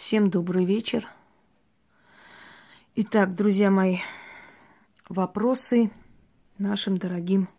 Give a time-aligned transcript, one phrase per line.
[0.00, 1.06] Всем добрый вечер.
[2.94, 3.98] Итак, друзья мои,
[5.10, 5.90] вопросы
[6.56, 7.50] нашим дорогим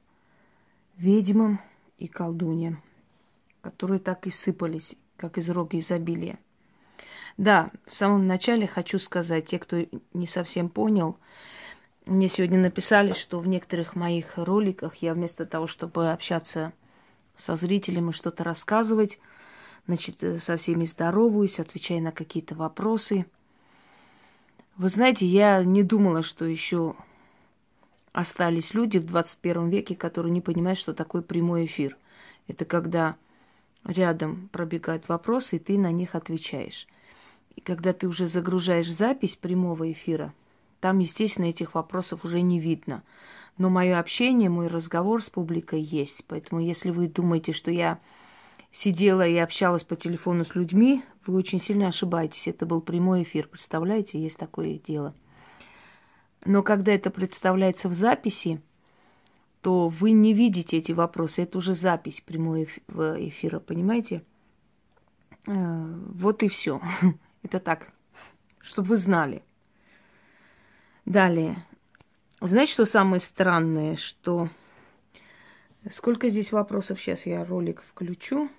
[0.97, 1.61] ведьмам
[1.99, 2.81] и колдуньям,
[3.61, 6.39] которые так и сыпались, как из рога изобилия.
[7.37, 9.85] Да, в самом начале хочу сказать, те, кто
[10.15, 11.17] не совсем понял,
[12.07, 16.73] мне сегодня написали, что в некоторых моих роликах я вместо того, чтобы общаться
[17.35, 19.19] со зрителем и что-то рассказывать,
[19.87, 23.25] значит, э, со всеми здороваюсь, отвечаю на какие-то вопросы.
[24.77, 26.95] Вы знаете, я не думала, что еще
[28.13, 31.97] остались люди в 21 веке, которые не понимают, что такое прямой эфир.
[32.47, 33.15] Это когда
[33.85, 36.87] рядом пробегают вопросы, и ты на них отвечаешь.
[37.55, 40.33] И когда ты уже загружаешь запись прямого эфира,
[40.79, 43.03] там, естественно, этих вопросов уже не видно.
[43.57, 46.23] Но мое общение, мой разговор с публикой есть.
[46.27, 47.99] Поэтому, если вы думаете, что я
[48.71, 52.47] сидела и общалась по телефону с людьми, вы очень сильно ошибаетесь.
[52.47, 55.13] Это был прямой эфир, представляете, есть такое дело.
[56.45, 58.61] Но когда это представляется в записи,
[59.61, 61.43] то вы не видите эти вопросы.
[61.43, 64.23] Это уже запись прямой эфира, понимаете?
[65.47, 66.81] Э, вот и все.
[67.43, 67.91] Это так,
[68.59, 69.43] чтобы вы знали.
[71.05, 71.63] Далее.
[72.39, 74.49] Знаете, что самое странное, что...
[75.89, 76.99] Сколько здесь вопросов?
[76.99, 78.49] Сейчас я ролик включу.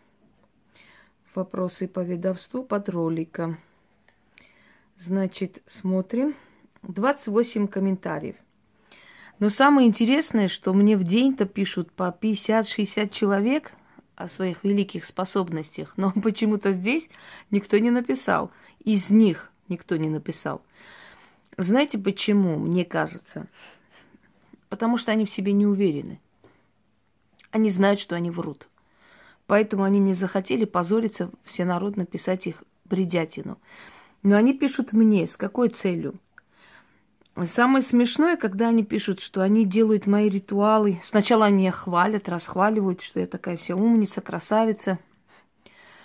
[1.35, 3.59] Вопросы по ведовству под роликом.
[4.99, 6.35] Значит, смотрим.
[6.83, 8.37] 28 комментариев.
[9.39, 13.73] Но самое интересное, что мне в день-то пишут по 50-60 человек
[14.15, 15.95] о своих великих способностях.
[15.97, 17.09] Но почему-то здесь
[17.51, 18.51] никто не написал.
[18.85, 20.61] Из них никто не написал.
[21.57, 23.47] Знаете почему, мне кажется?
[24.69, 26.21] Потому что они в себе не уверены.
[27.51, 28.69] Они знают, что они врут.
[29.47, 33.59] Поэтому они не захотели позориться всенародно писать их бредятину.
[34.23, 36.15] Но они пишут мне, с какой целью?
[37.47, 41.01] Самое смешное, когда они пишут, что они делают мои ритуалы.
[41.03, 44.98] Сначала они хвалят, расхваливают, что я такая вся умница, красавица–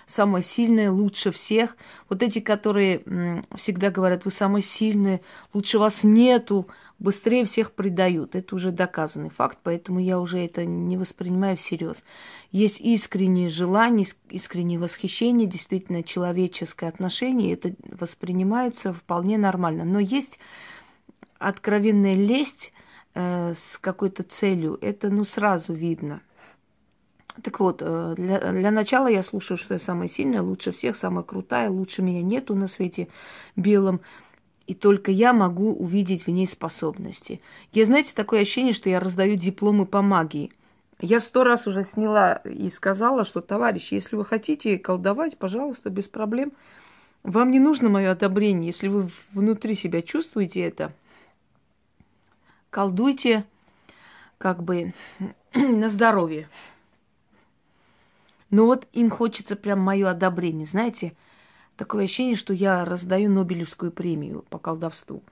[0.08, 1.78] самая сильная, лучше всех.
[2.10, 5.22] Вот эти, которые всегда говорят, вы самые сильные,
[5.54, 8.36] лучше вас нету, быстрее всех предают.
[8.36, 12.04] Это уже доказанный факт, поэтому я уже это не воспринимаю всерьез.
[12.52, 19.84] Есть искреннее желание, искреннее восхищение, действительно человеческое отношение, это воспринимается вполне нормально.
[19.84, 20.40] Но есть
[21.38, 22.72] откровенная лесть
[23.14, 26.22] э, с какой-то целью, это ну сразу видно.
[27.44, 31.24] Так вот, э, для, для начала я слушаю, что я самая сильная, лучше всех, самая
[31.24, 33.08] крутая, лучше меня нету на свете
[33.56, 34.02] белом.
[34.66, 37.42] И только я могу увидеть в ней способности.
[37.72, 40.52] Я, знаете, такое ощущение, что я раздаю дипломы по магии.
[41.00, 46.08] Я сто раз уже сняла и сказала, что, товарищи, если вы хотите колдовать, пожалуйста, без
[46.08, 46.52] проблем.
[47.24, 48.68] Вам не нужно мое одобрение.
[48.68, 50.92] Если вы внутри себя чувствуете это,
[52.70, 53.46] колдуйте
[54.38, 54.94] как бы
[55.54, 56.50] на здоровье.
[58.50, 60.66] Но вот им хочется прям мое одобрение.
[60.66, 61.16] Знаете,
[61.76, 65.24] такое ощущение, что я раздаю Нобелевскую премию по колдовству.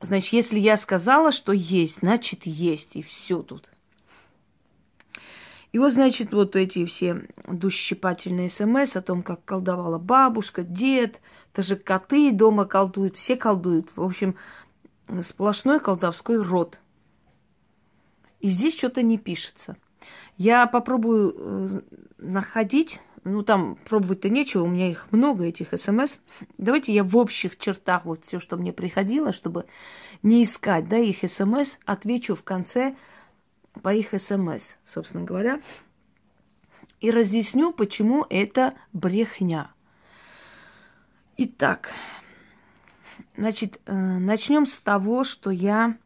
[0.00, 3.70] Значит, если я сказала, что есть, значит есть, и все тут.
[5.72, 11.20] И вот, значит, вот эти все душещипательные смс о том, как колдовала бабушка, дед,
[11.54, 13.90] даже коты дома колдуют, все колдуют.
[13.96, 14.36] В общем,
[15.22, 16.78] сплошной колдовской род.
[18.40, 19.76] И здесь что-то не пишется.
[20.36, 21.80] Я попробую э,
[22.18, 26.18] находить, ну там пробовать-то нечего, у меня их много, этих смс.
[26.58, 29.66] Давайте я в общих чертах вот все, что мне приходило, чтобы
[30.22, 32.96] не искать, да, их смс, отвечу в конце
[33.82, 35.60] по их смс, собственно говоря,
[37.00, 39.70] и разъясню, почему это брехня.
[41.38, 41.90] Итак,
[43.36, 45.96] значит, э, начнем с того, что я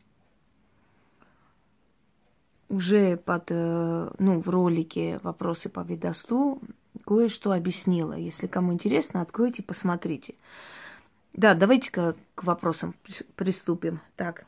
[2.70, 6.62] уже под, э, ну, в ролике «Вопросы по ведовству»
[7.04, 8.14] кое-что объяснила.
[8.14, 10.36] Если кому интересно, откройте, посмотрите.
[11.32, 12.94] Да, давайте-ка к вопросам
[13.36, 14.00] приступим.
[14.16, 14.46] Так.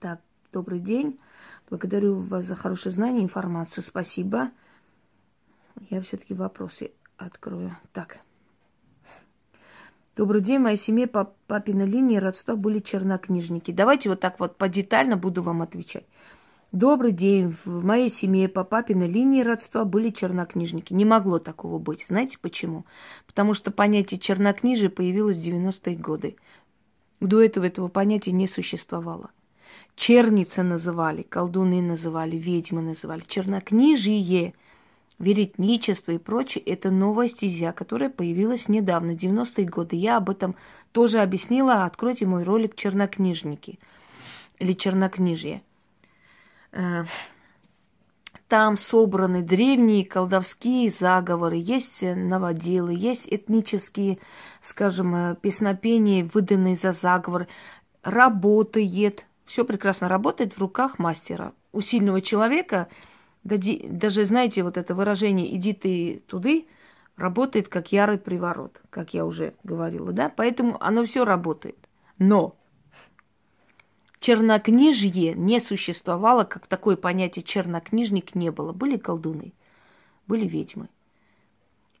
[0.00, 0.20] Так,
[0.52, 1.18] добрый день.
[1.68, 3.84] Благодарю вас за хорошее знание, информацию.
[3.84, 4.50] Спасибо.
[5.90, 7.76] Я все-таки вопросы открою.
[7.92, 8.18] Так.
[10.18, 13.70] Добрый день, моей семье по папиной линии родства были чернокнижники.
[13.70, 16.06] Давайте вот так вот подетально буду вам отвечать.
[16.72, 20.92] Добрый день, в моей семье по папиной линии родства были чернокнижники.
[20.92, 22.04] Не могло такого быть.
[22.08, 22.84] Знаете почему?
[23.28, 26.34] Потому что понятие чернокнижия появилось в 90-е годы.
[27.20, 29.30] До этого этого понятия не существовало.
[29.94, 33.22] Черницы называли, колдуны называли, ведьмы называли.
[33.24, 34.54] Чернокнижие
[35.18, 39.96] веретничество и прочее, это новая стезя, которая появилась недавно, 90-е годы.
[39.96, 40.54] Я об этом
[40.92, 41.84] тоже объяснила.
[41.84, 43.78] Откройте мой ролик «Чернокнижники»
[44.58, 45.62] или «Чернокнижье».
[46.72, 47.04] Э,
[48.48, 54.18] там собраны древние колдовские заговоры, есть новоделы, есть этнические,
[54.62, 57.46] скажем, э, песнопения, выданные за заговор.
[58.02, 61.52] Работает, все прекрасно работает в руках мастера.
[61.72, 62.88] У сильного человека,
[63.56, 66.66] даже, знаете, вот это выражение «иди ты туды»,
[67.16, 70.32] работает как ярый приворот, как я уже говорила, да?
[70.34, 71.76] Поэтому оно все работает.
[72.18, 72.56] Но
[74.20, 78.72] чернокнижье не существовало, как такое понятие чернокнижник не было.
[78.72, 79.52] Были колдуны,
[80.26, 80.88] были ведьмы.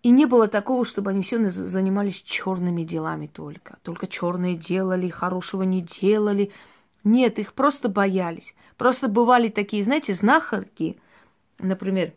[0.02, 3.78] И не было такого, чтобы они все занимались черными делами только.
[3.82, 6.52] Только черные делали, хорошего не делали.
[7.02, 8.54] Нет, их просто боялись.
[8.76, 11.00] Просто бывали такие, знаете, знахарки,
[11.58, 12.12] например,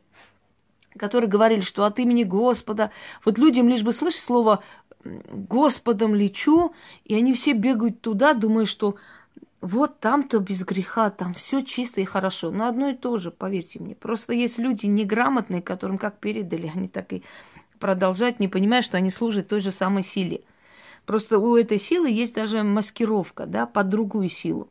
[0.97, 2.91] которые говорили, что от имени Господа,
[3.23, 4.63] вот людям лишь бы слышать слово
[5.03, 6.73] Господом лечу,
[7.05, 8.97] и они все бегают туда, думая, что
[9.61, 12.51] вот там-то без греха, там все чисто и хорошо.
[12.51, 13.95] Но одно и то же, поверьте мне.
[13.95, 17.23] Просто есть люди неграмотные, которым как передали, они так и
[17.79, 20.43] продолжают, не понимая, что они служат той же самой силе.
[21.05, 24.69] Просто у этой силы есть даже маскировка, да, под другую силу.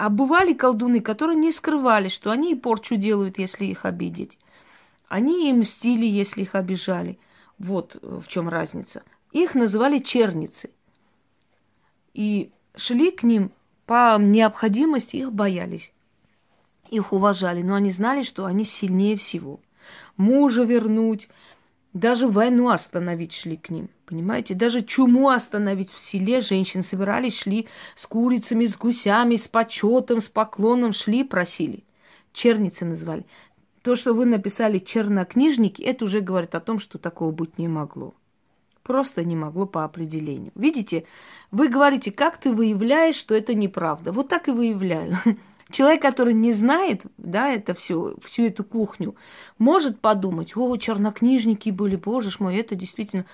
[0.00, 4.38] А бывали колдуны, которые не скрывали, что они и порчу делают, если их обидеть.
[5.08, 7.18] Они и мстили, если их обижали.
[7.58, 9.02] Вот в чем разница.
[9.30, 10.70] Их называли черницы.
[12.14, 13.52] И шли к ним
[13.84, 15.92] по необходимости, их боялись.
[16.88, 19.60] Их уважали, но они знали, что они сильнее всего.
[20.16, 21.28] Мужа вернуть,
[21.92, 23.90] даже войну остановить шли к ним.
[24.10, 30.20] Понимаете, даже чуму остановить в селе женщин собирались, шли с курицами, с гусями, с почетом,
[30.20, 31.84] с поклоном, шли, просили.
[32.32, 33.24] Черницы назвали.
[33.82, 38.12] То, что вы написали чернокнижники, это уже говорит о том, что такого быть не могло.
[38.82, 40.50] Просто не могло по определению.
[40.56, 41.04] Видите,
[41.52, 44.10] вы говорите, как ты выявляешь, что это неправда.
[44.10, 45.18] Вот так и выявляю.
[45.70, 49.14] Человек, который не знает, да, это все, всю эту кухню,
[49.58, 53.24] может подумать, о, чернокнижники были, боже мой, это действительно...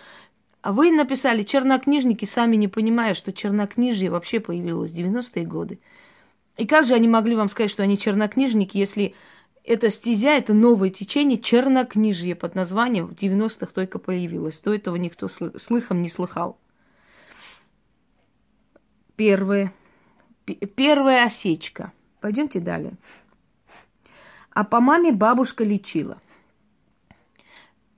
[0.66, 5.78] А вы написали чернокнижники, сами не понимая, что чернокнижие вообще появилось в 90-е годы.
[6.56, 9.14] И как же они могли вам сказать, что они чернокнижники, если
[9.62, 14.58] эта стезя, это новое течение чернокнижье под названием в 90-х только появилось.
[14.58, 16.58] До этого никто слыхом не слыхал.
[19.14, 19.72] Первое.
[20.46, 21.92] Первая осечка.
[22.18, 22.94] Пойдемте далее.
[24.50, 26.20] А по маме бабушка лечила.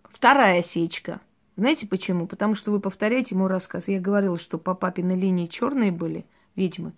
[0.04, 1.22] Вторая осечка.
[1.58, 2.28] Знаете почему?
[2.28, 3.88] Потому что вы повторяете мой рассказ.
[3.88, 6.24] Я говорила, что по папиной линии черные были
[6.54, 6.92] ведьмы.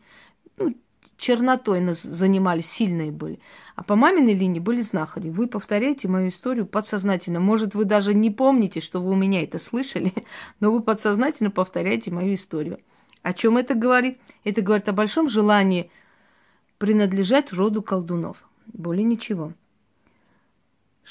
[0.58, 0.76] Ну,
[1.16, 3.40] чернотой нас занимались, сильные были.
[3.74, 5.30] А по маминой линии были знахари.
[5.30, 7.40] Вы повторяете мою историю подсознательно.
[7.40, 10.12] Может, вы даже не помните, что вы у меня это слышали,
[10.60, 12.80] но вы подсознательно повторяете мою историю.
[13.22, 14.18] О чем это говорит?
[14.44, 15.90] Это говорит о большом желании
[16.76, 18.46] принадлежать роду колдунов.
[18.66, 19.54] Более ничего.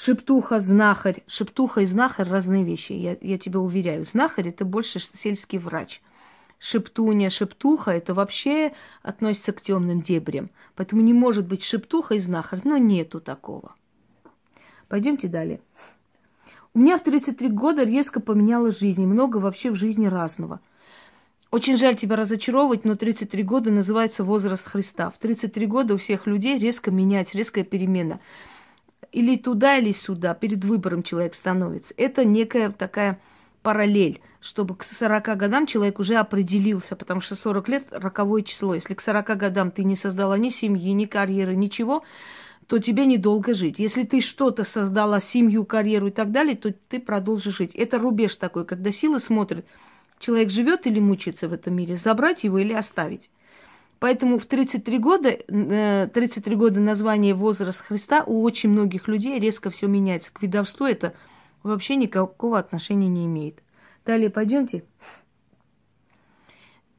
[0.02, 1.22] Шептуха, знахарь.
[1.26, 4.04] Шептуха и знахарь– разные вещи, я, я тебя уверяю.
[4.04, 6.00] Знахарь– это больше сельский врач–
[6.60, 10.50] шептуня, шептуха, это вообще относится к темным дебрям.
[10.76, 13.74] Поэтому не может быть шептуха и знахарь, но нету такого.
[14.88, 15.60] Пойдемте далее.
[16.72, 20.60] У меня в 33 года резко поменяла жизнь, много вообще в жизни разного.
[21.50, 25.10] Очень жаль тебя разочаровывать, но 33 года называется возраст Христа.
[25.10, 28.20] В 33 года у всех людей резко менять, резкая перемена.
[29.12, 30.34] Или туда, или сюда.
[30.34, 31.94] Перед выбором человек становится.
[31.96, 33.18] Это некая такая
[33.62, 38.74] параллель, чтобы к 40 годам человек уже определился, потому что 40 лет– роковое число.
[38.74, 42.02] Если к 40 годам ты не создала ни семьи, ни карьеры, ничего,
[42.66, 43.78] то тебе недолго жить.
[43.78, 47.74] Если ты что-то создала, семью, карьеру и так далее, то ты продолжишь жить.
[47.74, 49.66] Это рубеж такой, когда силы смотрят,
[50.18, 53.28] человек живет или мучается в этом мире, забрать его или оставить.
[54.00, 56.08] Поэтому в 33 года, 33
[56.52, 60.32] э, года название возраст Христа у очень многих людей резко все меняется.
[60.32, 61.14] К видовству это–
[61.62, 63.62] вообще никакого отношения не имеет.
[64.04, 64.84] Далее пойдемте.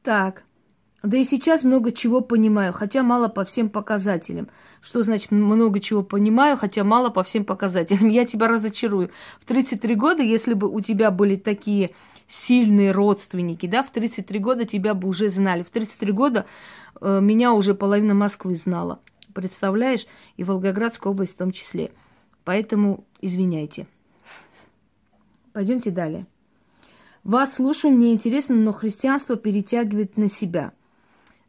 [0.02, 0.44] Так.
[1.02, 4.48] Да и сейчас много чего понимаю, хотя мало по всем показателям.
[4.80, 8.08] Что значит много чего понимаю, хотя мало по всем показателям?
[8.10, 9.10] Я тебя разочарую.
[9.40, 11.90] В 33 года, если бы у тебя были такие
[12.28, 15.64] сильные родственники, да, в 33 года тебя бы уже знали.
[15.64, 16.46] В 33 года
[17.00, 19.00] э, меня уже половина Москвы знала.
[19.34, 20.06] Представляешь?
[20.36, 21.90] И Волгоградская область в том числе.
[22.44, 23.88] Поэтому извиняйте.
[25.52, 26.26] Пойдемте далее.
[27.24, 30.72] Вас слушаю, мне интересно, но христианство перетягивает на себя.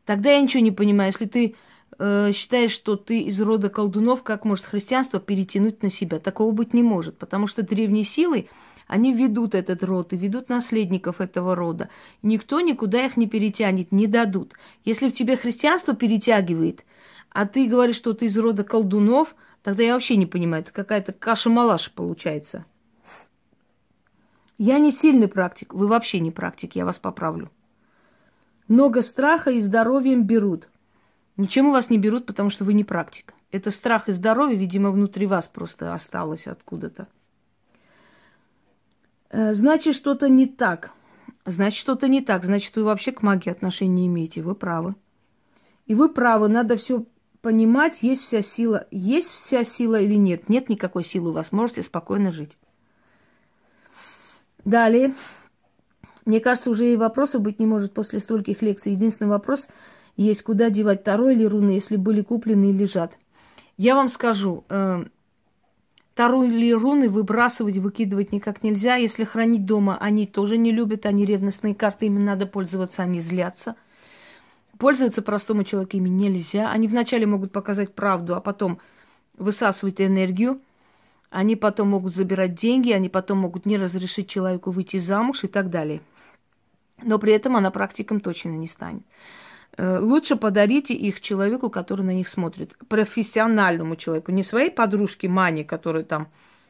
[0.05, 1.11] Тогда я ничего не понимаю.
[1.11, 1.55] Если ты
[1.97, 6.19] э, считаешь, что ты из рода колдунов, как может христианство перетянуть на себя?
[6.19, 8.49] Такого быть не может, потому что древние силы,
[8.87, 11.89] они ведут этот род и ведут наследников этого рода.
[12.21, 14.53] Никто никуда их не перетянет, не дадут.
[14.83, 16.83] Если в тебе христианство перетягивает,
[17.31, 21.13] а ты говоришь, что ты из рода колдунов, тогда я вообще не понимаю, это какая-то
[21.13, 22.65] каша-малаша получается.
[24.57, 27.49] Я не сильный практик, вы вообще не практик, я вас поправлю.
[28.67, 30.69] Много страха и здоровьем берут.
[31.37, 33.33] Ничем у вас не берут, потому что вы не практик.
[33.51, 37.07] Это страх и здоровье, видимо, внутри вас просто осталось откуда-то.
[39.29, 40.91] Э, значит, что-то не так.
[41.45, 42.43] Значит, что-то не так.
[42.43, 44.41] Значит, вы вообще к магии отношения не имеете.
[44.41, 44.95] Вы правы.
[45.85, 47.05] И вы правы, надо все
[47.41, 48.87] понимать, есть вся сила.
[48.89, 50.49] Есть вся сила или нет?
[50.49, 51.51] Нет никакой силы у вас.
[51.51, 52.57] Можете спокойно жить.
[54.63, 55.13] Далее.
[56.25, 58.93] Мне кажется, уже и вопросов быть не может после стольких лекций.
[58.93, 59.67] Единственный вопрос
[60.15, 63.17] есть, куда девать второй или руны, если были куплены и лежат.
[63.77, 65.03] Я вам скажу, э,
[66.15, 68.95] Таро или руны выбрасывать, выкидывать никак нельзя.
[68.95, 73.75] Если хранить дома, они тоже не любят, они ревностные карты, ими надо пользоваться, они злятся.
[74.77, 76.69] Пользоваться простому человеку ими нельзя.
[76.69, 78.77] Они вначале могут показать правду, а потом
[79.37, 80.61] высасывать энергию.
[81.31, 85.71] Они потом могут забирать деньги, они потом могут не разрешить человеку выйти замуж и так
[85.71, 86.01] далее.
[87.03, 89.03] Но при этом она практиком точно не станет.
[89.77, 95.63] Э, лучше подарите их человеку, который на них смотрит, профессиональному человеку, не своей подружке Мане,
[95.63, 96.27] которая там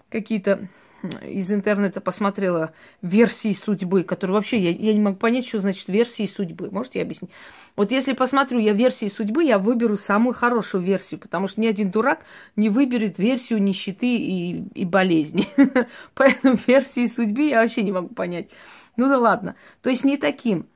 [0.09, 0.69] какие-то
[1.03, 6.25] из интернета посмотрела версии судьбы, которые вообще, я, я не могу понять, что значит версии
[6.25, 6.69] судьбы.
[6.71, 7.31] Можете объяснить?
[7.75, 11.91] Вот если посмотрю я версии судьбы, я выберу самую хорошую версию, потому что ни один
[11.91, 12.19] дурак
[12.55, 15.47] не выберет версию нищеты и, и болезни.
[16.13, 18.49] Поэтому версии судьбы я вообще не могу понять.
[18.95, 19.55] Ну да ладно.
[19.81, 20.67] То есть не таким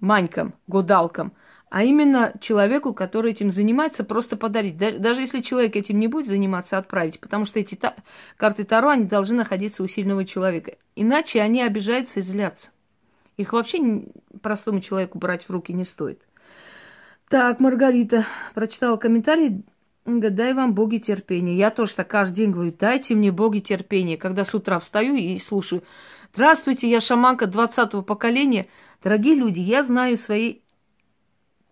[0.00, 1.32] манькам, гадалкам–
[1.68, 4.76] а именно человеку, который этим занимается, просто подарить.
[4.78, 7.96] Даже если человек этим не будет заниматься, отправить, потому что эти та-
[8.36, 10.76] карты Таро, они должны находиться у сильного человека.
[10.94, 12.70] Иначе они обижаются и злятся.
[13.36, 14.04] Их вообще
[14.40, 16.20] простому человеку брать в руки не стоит.
[17.28, 19.64] Так, Маргарита прочитала комментарий.
[20.04, 21.56] Дай вам боги терпения.
[21.56, 24.16] Я тоже так каждый день говорю, дайте мне боги терпения.
[24.16, 25.82] Когда с утра встаю и слушаю.
[26.32, 28.68] Здравствуйте, я шаманка 20-го поколения.
[29.02, 30.58] Дорогие люди, я знаю свои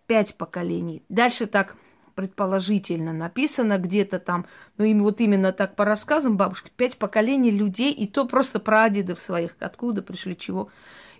[0.07, 1.03] пять поколений.
[1.09, 1.75] Дальше так
[2.15, 4.45] предположительно написано где-то там,
[4.77, 9.19] ну им вот именно так по рассказам бабушки, пять поколений людей, и то просто прадедов
[9.19, 10.69] своих, откуда пришли, чего.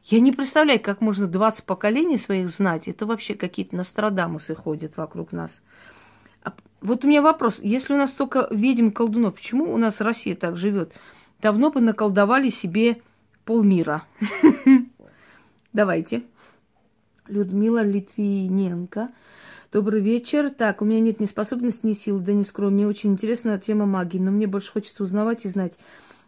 [0.05, 2.87] Я не представляю, как можно 20 поколений своих знать.
[2.87, 5.51] Это вообще какие-то Нострадамусы ходят вокруг нас.
[6.43, 7.59] А вот у меня вопрос.
[7.61, 10.93] Если у нас только ведьм колдунов, почему у нас Россия так живет?
[11.41, 13.01] Давно бы наколдовали себе
[13.45, 14.03] полмира.
[15.73, 16.23] Давайте.
[17.27, 19.09] Людмила Литвиненко.
[19.71, 20.51] Добрый вечер.
[20.51, 22.71] Так, у меня нет ни способности, ни сил, да ни скрою.
[22.71, 25.79] Мне очень интересна тема магии, но мне больше хочется узнавать и знать.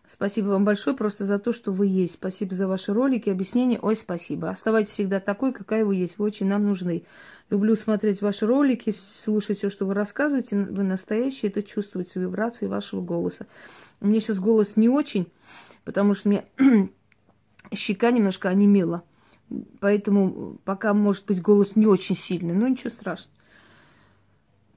[0.08, 2.16] Спасибо вам большое просто за то, что вы есть.
[2.16, 3.78] Спасибо за ваши ролики, объяснения.
[3.82, 4.50] Ой, спасибо.
[4.50, 6.18] Оставайтесь всегда такой, какая вы есть.
[6.18, 7.04] Вы очень нам нужны.
[7.50, 10.56] Люблю смотреть ваши ролики, слушать все, что вы рассказываете.
[10.58, 13.46] Вы настоящие, это чувствуется вибрации вашего голоса.
[14.02, 15.28] Меня сейчас голос не очень,
[15.84, 16.46] потому что мне
[17.74, 19.04] щека немножко онемела.
[19.80, 23.38] Поэтому пока, может быть, голос не очень сильный, но ничего страшного.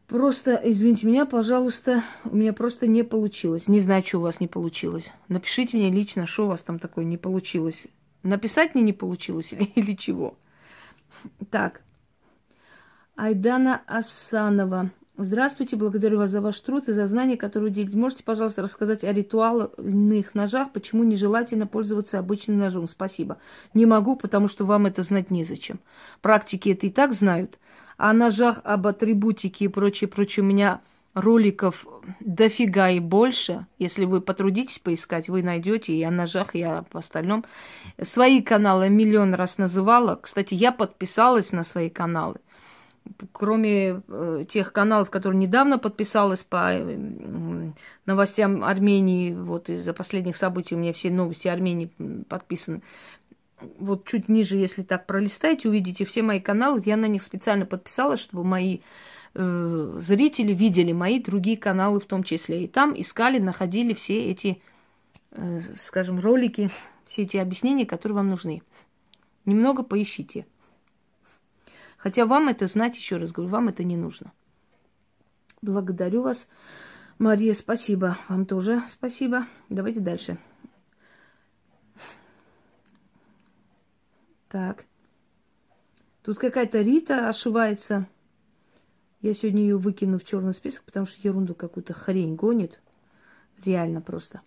[0.06, 3.68] Просто, извините меня, пожалуйста, у меня просто не получилось.
[3.68, 5.08] Не знаю, что у вас не получилось.
[5.28, 7.84] Напишите мне лично, что у вас там такое не получилось.
[8.24, 10.36] Написать мне не получилось или, или чего.
[11.50, 11.82] Так.
[13.16, 14.90] Айдана Асанова.
[15.22, 17.94] Здравствуйте, благодарю вас за ваш труд и за знания, которые делите.
[17.94, 22.88] Можете, пожалуйста, рассказать о ритуальных ножах, почему нежелательно пользоваться обычным ножом?
[22.88, 23.36] Спасибо.
[23.74, 25.78] Не могу, потому что вам это знать незачем.
[26.22, 27.58] Практики это и так знают.
[27.98, 30.80] О ножах, об атрибутике и прочее, прочее, у меня
[31.12, 31.86] роликов
[32.20, 33.66] дофига и больше.
[33.78, 37.44] Если вы потрудитесь поискать, вы найдете и о ножах, и об остальном.
[38.00, 40.16] Свои каналы миллион раз называла.
[40.16, 42.36] Кстати, я подписалась на свои каналы
[43.32, 47.70] кроме э, тех каналов, которые недавно подписалась по э,
[48.06, 51.90] новостям Армении, вот из-за последних событий у меня все новости Армении
[52.28, 52.82] подписаны.
[53.78, 56.82] Вот чуть ниже, если так пролистаете, увидите все мои каналы.
[56.84, 58.78] Я на них специально подписалась, чтобы мои
[59.34, 62.64] э, зрители видели мои другие каналы в том числе.
[62.64, 64.62] И там искали, находили все эти,
[65.32, 66.70] э, скажем, ролики,
[67.04, 68.62] все эти объяснения, которые вам нужны.
[69.44, 70.46] Немного поищите.
[72.02, 74.32] Хотя вам это знать, еще раз говорю, вам это не нужно.
[75.60, 76.48] Благодарю вас.
[77.18, 78.16] Мария, спасибо.
[78.28, 79.46] Вам тоже спасибо.
[79.68, 80.38] Давайте дальше.
[84.48, 84.86] Так.
[86.22, 88.08] Тут какая-то Рита ошивается.
[89.20, 92.80] Я сегодня ее выкину в черный список, потому что ерунду какую-то хрень гонит.
[93.62, 94.40] Реально просто.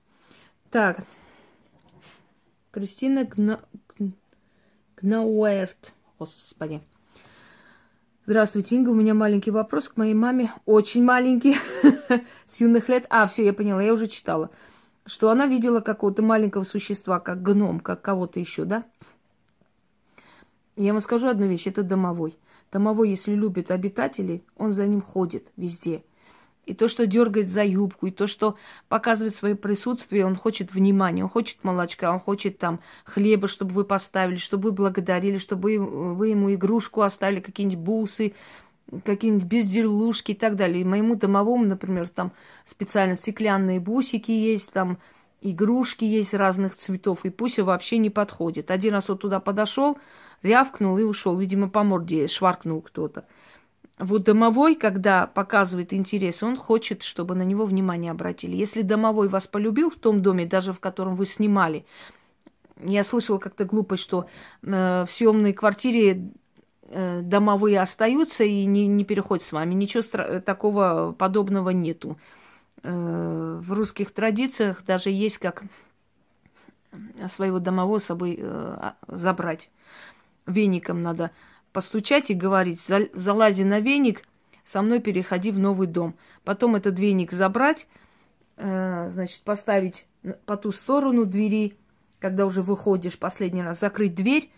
[0.71, 1.05] Так.
[2.71, 3.63] Кристина Гна...
[4.97, 5.93] Гнауэрт.
[6.17, 6.81] Господи.
[8.25, 8.91] Здравствуйте, Инга.
[8.91, 10.53] У меня маленький вопрос к моей маме.
[10.65, 11.57] Очень маленький.
[12.47, 13.05] С юных лет.
[13.09, 14.49] А, все, я поняла, я уже читала.
[15.05, 18.85] Что она видела какого-то маленького существа, как гном, как кого-то еще, да?
[20.77, 21.67] Я вам скажу одну вещь.
[21.67, 22.37] Это домовой.
[22.71, 26.01] Домовой, если любит обитателей, он за ним ходит везде.
[26.65, 28.55] И то, что дергает за юбку, и то, что
[28.87, 33.83] показывает свое присутствие, он хочет внимания, он хочет молочка, он хочет там хлеба, чтобы вы
[33.83, 38.33] поставили, чтобы вы благодарили, чтобы вы ему игрушку оставили, какие-нибудь бусы,
[39.03, 40.81] какие-нибудь безделушки и так далее.
[40.81, 42.31] И моему домовому, например, там
[42.65, 44.99] специально стеклянные бусики есть, там
[45.41, 48.71] игрушки есть разных цветов, и пусть вообще не подходит.
[48.71, 49.97] Один раз вот туда подошел,
[50.41, 51.37] рявкнул и ушел.
[51.37, 53.25] Видимо, по морде шваркнул кто-то.
[53.99, 58.55] Вот домовой, когда показывает интерес, он хочет, чтобы на него внимание обратили.
[58.55, 61.85] Если домовой вас полюбил в том доме, даже в котором вы снимали,
[62.81, 64.25] я слышала как-то глупость, что
[64.63, 66.31] э, в съемной квартире
[66.89, 69.75] э, домовые остаются и не, не переходят с вами.
[69.75, 72.17] Ничего стра- такого подобного нету.
[72.81, 75.63] Э, в русских традициях даже есть как
[77.31, 79.69] своего домового с собой э, а, забрать
[80.45, 81.31] веником надо
[81.73, 84.23] постучать и говорить, залази на веник,
[84.63, 86.15] со мной переходи в новый дом.
[86.43, 87.87] Потом этот веник забрать,
[88.55, 90.05] э, значит, поставить
[90.45, 91.75] по ту сторону двери,
[92.19, 94.51] когда уже выходишь последний раз, закрыть дверь,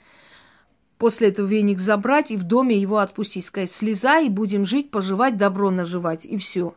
[0.99, 5.71] после этого веник забрать и в доме его отпустить, сказать, слезай, будем жить, поживать, добро
[5.71, 6.75] наживать, и все.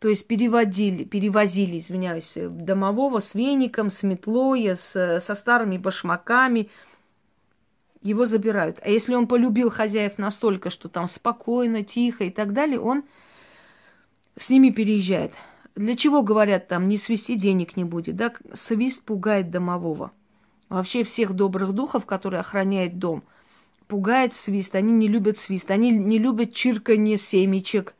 [0.00, 6.70] То есть переводили, перевозили, извиняюсь, домового с веником, с метлой, с, со старыми башмаками–
[8.06, 8.78] его забирают.
[8.82, 13.04] А если он полюбил хозяев настолько, что там спокойно, тихо и так далее, он
[14.38, 15.32] с ними переезжает.
[15.74, 18.32] Для чего говорят там, не свисти, денег не будет, да?
[18.54, 20.12] Свист пугает домового.
[20.68, 23.22] Вообще всех добрых духов, которые охраняют дом,
[23.86, 24.74] пугает свист.
[24.74, 27.94] Они не любят свист, они не любят чирканье семечек.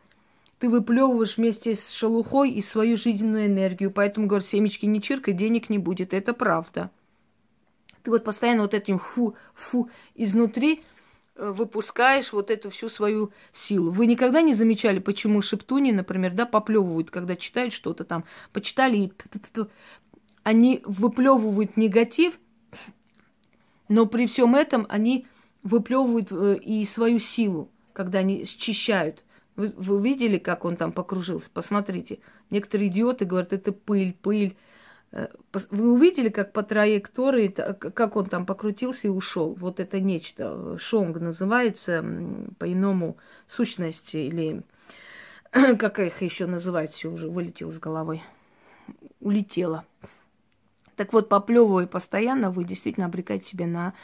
[0.58, 3.90] Ты выплевываешь вместе с шелухой и свою жизненную энергию.
[3.90, 6.14] Поэтому, говорят, семечки не чиркай, денег не будет.
[6.14, 6.90] Это правда.
[8.06, 10.84] Ты вот постоянно вот этим фу-фу изнутри
[11.34, 13.90] э, выпускаешь вот эту всю свою силу.
[13.90, 19.12] Вы никогда не замечали, почему шептуни, например, да, поплевывают, когда читают что-то там, почитали и
[20.44, 22.38] они выплевывают негатив,
[23.88, 25.26] но при всем этом они
[25.64, 29.24] выплевывают э, и свою силу, когда они счищают.
[29.56, 31.50] Вы, вы видели, как он там покружился?
[31.52, 32.20] Посмотрите.
[32.50, 34.56] Некоторые идиоты говорят, это пыль, пыль.
[35.16, 35.28] Э,
[35.70, 39.54] вы увидели, как по траектории, как он там покрутился и ушел?
[39.54, 40.76] Вот это нечто.
[40.78, 42.04] Шонг называется
[42.58, 43.16] по-иному
[43.48, 44.62] сущности или
[45.78, 48.22] как их еще называют, все уже вылетело с головой.
[49.20, 49.86] Улетело.
[50.96, 53.94] Так вот, поплевывая постоянно, вы действительно обрекаете себя на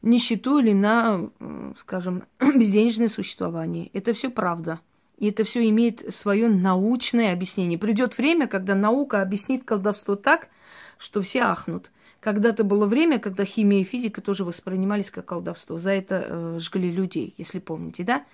[0.00, 1.30] нищету или на,
[1.78, 3.90] скажем, безденежное существование.
[3.92, 4.80] Это все правда.
[5.18, 7.78] И это все имеет свое научное объяснение.
[7.78, 10.48] Придет время, когда наука объяснит колдовство так,
[10.96, 11.90] что все ахнут.
[12.20, 15.78] Когда-то было время, когда химия и физика тоже воспринимались как колдовство.
[15.78, 18.24] За это э, жгли людей, если помните, да?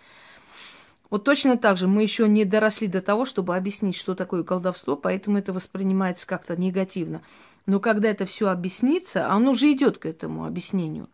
[1.11, 4.97] Вот точно так же мы еще не доросли до того, чтобы объяснить, что такое колдовство,
[4.97, 7.23] поэтому это воспринимается как-то негативно.
[7.67, 11.09] Но когда это все объяснится, оно уже идет к этому объяснению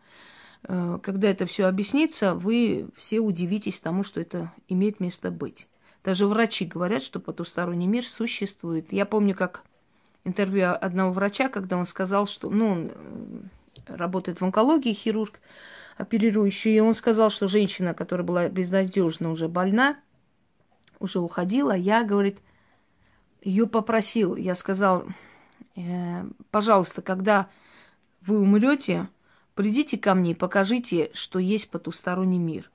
[0.63, 5.67] когда это все объяснится, вы все удивитесь тому, что это имеет место быть.
[6.03, 8.91] Даже врачи говорят, что потусторонний мир существует.
[8.91, 9.63] Я помню, как
[10.23, 15.39] интервью одного врача, когда он сказал, что, ну, он э, работает в онкологии, хирург,
[15.97, 19.97] оперирующий, и он сказал, что женщина, которая была безнадежно уже больна,
[20.99, 22.39] уже уходила, я, говорит,
[23.41, 25.05] ее попросил, я сказал,
[25.75, 27.49] э, пожалуйста, когда
[28.21, 29.07] вы умрете,
[29.61, 32.71] Придите ко мне и покажите, что есть потусторонний мир.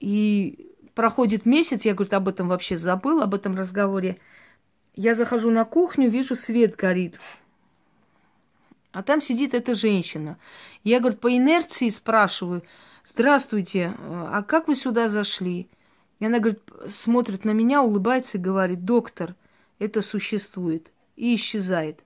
[0.00, 4.18] И проходит месяц, я, говорит, об этом вообще забыл, об этом разговоре.
[4.96, 7.20] Я захожу на кухню, вижу, свет горит.
[8.90, 10.38] А там сидит эта женщина.
[10.82, 12.64] Я, говорю, по инерции спрашиваю,
[13.04, 15.68] здравствуйте, а как вы сюда зашли?
[16.18, 19.36] И она, говорит, смотрит на меня, улыбается и говорит, доктор,
[19.78, 20.90] это существует.
[21.14, 22.00] И исчезает.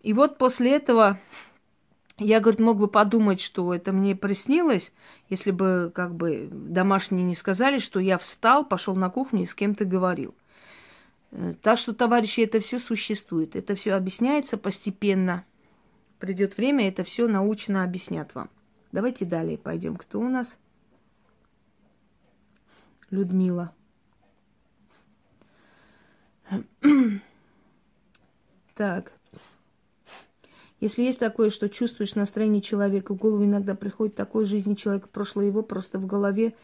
[0.00, 1.20] И вот после этого
[2.18, 4.92] я, говорит, мог бы подумать, что это мне приснилось,
[5.28, 9.54] если бы как бы домашние не сказали, что я встал, пошел на кухню и с
[9.54, 10.34] кем-то говорил.
[11.32, 13.56] Э, так что, товарищи, это все существует.
[13.56, 15.44] Это все объясняется постепенно.
[16.18, 18.50] Придет время, это все научно объяснят вам.
[18.92, 19.96] Давайте далее пойдем.
[19.96, 20.58] Кто у нас?
[23.10, 23.74] Людмила.
[28.74, 29.12] Так.
[30.82, 35.46] Если есть такое, что чувствуешь настроение человека, в голову иногда приходит такой жизни человека, прошлое
[35.46, 36.54] его просто в голове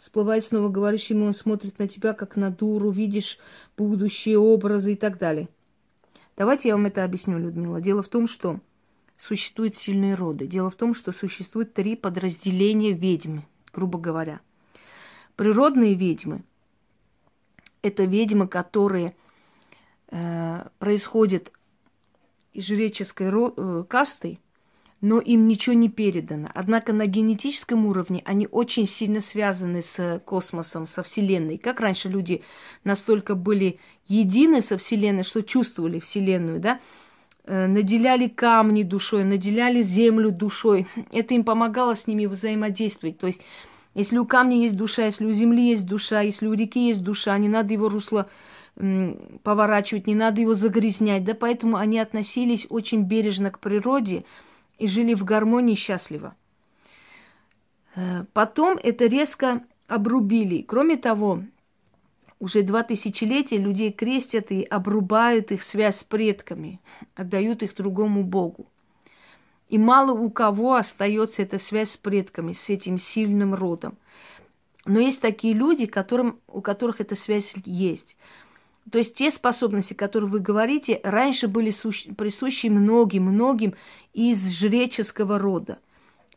[0.00, 3.38] всплывает снова, говоришь ему, он смотрит на тебя как на дуру, видишь
[3.76, 5.48] будущие образы и так далее.
[6.36, 7.80] Давайте я вам это объясню, Людмила.
[7.80, 8.58] Дело в том, что
[9.16, 10.48] существуют сильные роды.
[10.48, 14.40] Дело в том, что существует три подразделения ведьм, грубо говоря.
[15.36, 16.42] Природные ведьмы–
[17.82, 19.14] это ведьмы, которые
[20.10, 21.52] э, происходят
[22.54, 24.38] жреческой э, касты,
[25.00, 26.50] но им ничего не передано.
[26.54, 31.56] Однако на генетическом уровне они очень сильно связаны с космосом, со Вселенной.
[31.58, 32.42] Как раньше люди
[32.84, 36.80] настолько были едины со Вселенной, что чувствовали Вселенную, да,
[37.44, 40.88] э, наделяли камни душой, наделяли землю душой.
[41.12, 43.18] Это им помогало с ними взаимодействовать.
[43.18, 43.40] То есть,
[43.98, 47.36] если у камня есть душа, если у земли есть душа, если у реки есть душа,
[47.36, 48.30] не надо его русло
[49.42, 54.24] поворачивать, не надо его загрязнять, да, поэтому они относились очень бережно к природе
[54.78, 56.36] и жили в гармонии счастливо.
[57.96, 60.62] Э, потом это резко обрубили.
[60.62, 61.42] Кроме того,
[62.38, 66.80] уже два тысячелетия людей крестят и обрубают их связь с предками,
[67.16, 68.68] отдают их другому Богу.
[69.68, 73.98] И мало у кого остается эта связь с предками, с этим сильным родом.
[74.86, 78.16] Но есть такие люди, которым, у которых эта связь есть.
[78.90, 81.70] То есть те способности, которые вы говорите, раньше были
[82.14, 83.74] присущи многим-многим
[84.14, 85.78] из жреческого рода.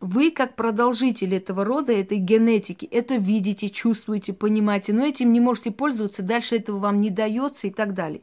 [0.01, 5.71] Вы, как продолжитель этого рода, этой генетики, это видите, чувствуете, понимаете, но этим не можете
[5.71, 8.21] пользоваться, дальше этого вам не дается и так далее.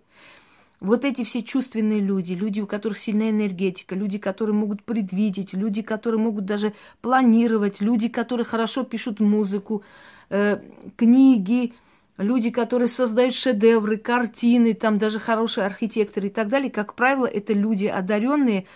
[0.80, 5.82] Вот эти все чувственные люди, люди, у которых сильная энергетика, люди, которые могут предвидеть, люди,
[5.82, 9.82] которые могут даже планировать, люди, которые хорошо пишут музыку,
[10.30, 10.60] э,
[10.96, 11.74] книги,
[12.16, 17.52] люди, которые создают шедевры, картины, там даже хорошие архитекторы и так далее, как правило, это
[17.52, 18.66] люди одаренные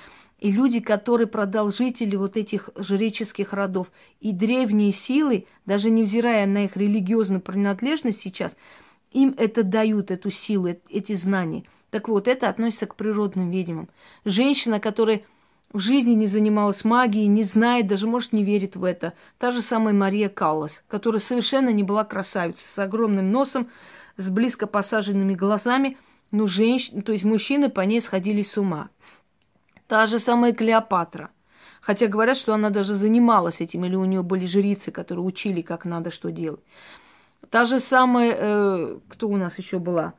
[0.40, 3.92] и люди, которые продолжители вот этих жреческих родов.
[4.20, 8.56] И древние силы, даже невзирая на их религиозную принадлежность сейчас,
[9.12, 11.64] им это дают, эту силу, эти знания.
[11.90, 13.88] Так вот, это относится к природным ведьмам.
[14.24, 15.22] Женщина, которая
[15.72, 19.14] в жизни не занималась магией, не знает, даже, может, не верит в это.
[19.38, 23.68] Та же самая Мария Каллас, которая совершенно не была красавицей, с огромным носом,
[24.16, 25.96] с близко посаженными глазами,
[26.30, 28.90] но женщины, то есть мужчины по ней сходили с ума.
[29.86, 31.30] Та же самая Клеопатра.
[31.80, 35.84] Хотя говорят, что она даже занималась этим, или у нее были жрицы, которые учили, как
[35.84, 36.60] надо что делать.
[37.52, 40.14] Та же самая, э, кто у нас еще была?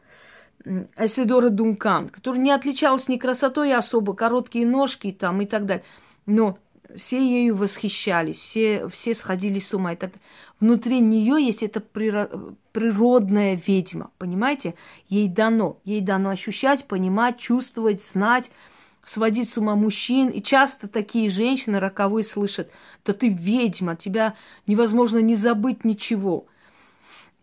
[0.95, 5.83] Айседора Дункан, которая не отличалась ни красотой особо, короткие ножки там и так далее.
[6.27, 6.59] Но
[6.95, 9.95] все ею восхищались, все, все сходили с ума.
[9.95, 10.11] Так
[10.59, 14.75] Внутри нее есть эта природная ведьма, понимаете?
[15.09, 18.51] Ей дано, ей дано ощущать, понимать, чувствовать, знать,
[19.03, 20.29] сводить с ума мужчин.
[20.29, 22.69] И часто такие женщины роковые слышат,
[23.03, 24.35] да ты ведьма, тебя
[24.67, 26.45] невозможно не забыть ничего.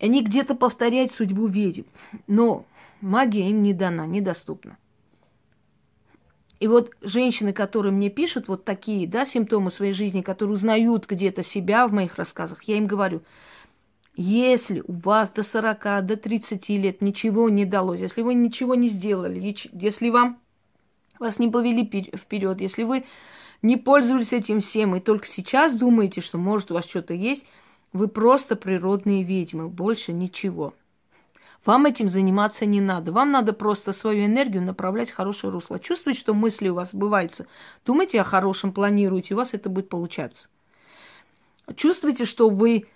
[0.01, 1.85] Они где-то повторяют судьбу ведьм.
[2.27, 2.65] Но
[3.01, 4.79] магия им не дана, недоступна.
[6.59, 11.43] И вот женщины, которые мне пишут вот такие, да, симптомы своей жизни, которые узнают где-то
[11.43, 13.23] себя в моих рассказах, я им говорю,
[14.15, 18.89] если у вас до 40, до 30 лет ничего не далось, если вы ничего не
[18.89, 20.39] сделали, если вам
[21.19, 21.85] вас не повели
[22.15, 23.05] вперед, если вы
[23.63, 27.47] не пользовались этим всем и только сейчас думаете, что может у вас что-то есть,
[27.93, 30.75] вы просто природные ведьмы, больше ничего.
[31.65, 33.13] Вам этим заниматься не надо.
[33.13, 35.79] Вам надо просто свою энергию направлять в хорошее русло.
[35.79, 37.47] Чувствуете, что мысли у вас сбываются.
[37.85, 40.49] Думайте о хорошем, планируйте, у вас это будет получаться.
[41.77, 42.87] Чувствуете, что вы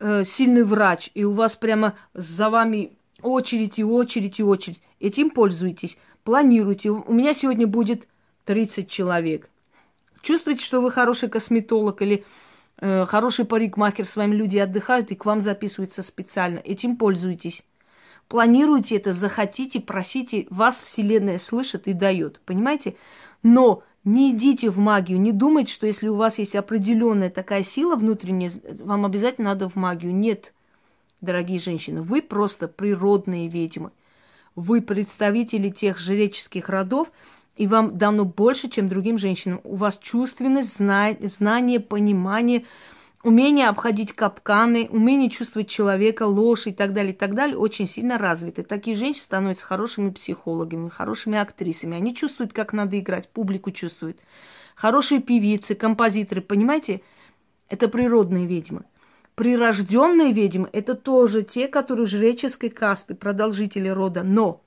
[0.00, 4.82] э, сильный врач, и у вас прямо за вами очередь и очередь и очередь.
[5.00, 6.90] Этим пользуйтесь, планируйте.
[6.90, 8.08] У меня сегодня будет
[8.46, 9.50] 30 человек.
[10.22, 12.24] Чувствуете, что вы хороший косметолог или
[12.80, 16.58] хороший парикмахер, с вами люди отдыхают и к вам записываются специально.
[16.58, 17.62] Этим пользуйтесь.
[18.28, 22.40] Планируйте это, захотите, просите, вас Вселенная слышит и дает.
[22.44, 22.94] Понимаете?
[23.42, 27.96] Но не идите в магию, не думайте, что если у вас есть определенная такая сила
[27.96, 30.14] внутренняя, вам обязательно надо в магию.
[30.14, 30.52] Нет,
[31.20, 33.92] дорогие женщины, вы просто природные ведьмы.
[34.56, 37.10] Вы представители тех жреческих родов,
[37.56, 39.60] и вам дано больше, чем другим женщинам.
[39.64, 42.64] У вас чувственность, знание, понимание,
[43.22, 48.18] умение обходить капканы, умение чувствовать человека, ложь и так далее, и так далее, очень сильно
[48.18, 48.62] развиты.
[48.62, 51.96] Такие женщины становятся хорошими психологами, хорошими актрисами.
[51.96, 54.18] Они чувствуют, как надо играть, публику чувствуют.
[54.74, 57.00] Хорошие певицы, композиторы, понимаете?
[57.68, 58.82] Это природные ведьмы.
[59.36, 64.63] Прирожденные ведьмы– это тоже те, которые жреческой касты, продолжители рода, но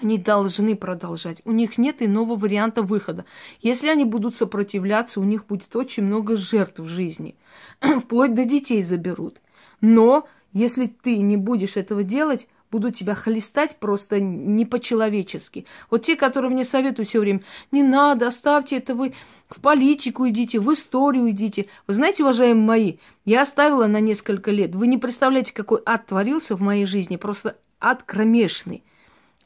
[0.00, 1.40] они должны продолжать.
[1.44, 3.24] У них нет иного варианта выхода.
[3.60, 7.36] Если они будут сопротивляться, у них будет очень много жертв в жизни.
[7.80, 9.40] Вплоть до детей заберут.
[9.80, 15.66] Но если ты не будешь этого делать, будут тебя хлестать просто не по-человечески.
[15.90, 19.14] Вот те, которые мне советуют все время, не надо, оставьте это вы,
[19.48, 21.66] в политику идите, в историю идите.
[21.86, 24.74] Вы знаете, уважаемые мои, я оставила на несколько лет.
[24.74, 28.82] Вы не представляете, какой ад творился в моей жизни, просто ад кромешный.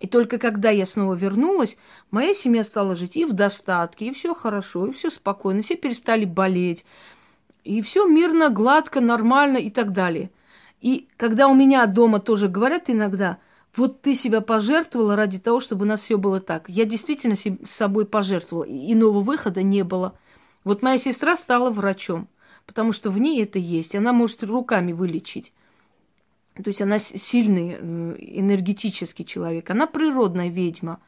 [0.01, 1.77] И только когда я снова вернулась,
[2.11, 6.25] моя семья стала жить и в достатке, и все хорошо, и все спокойно, все перестали
[6.25, 6.87] болеть,
[7.65, 10.31] и все мирно, гладко, нормально и так далее.
[10.81, 13.37] И когда у меня дома тоже говорят иногда,
[13.77, 16.65] вот ты себя пожертвовала ради того, чтобы у нас все было так.
[16.69, 20.15] Я действительно с собой пожертвовала, и иного выхода не было.
[20.65, 22.27] Вот моя сестра стала врачом,
[22.65, 25.53] потому что в ней это есть, она может руками вылечить.
[26.55, 29.71] То есть она сильный э, энергетический человек.
[29.71, 31.01] Она природная ведьма.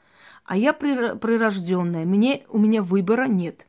[0.45, 2.05] А я прирожденная.
[2.05, 3.67] Мне, у меня выбора нет.